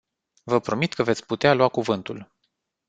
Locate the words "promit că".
0.59-1.03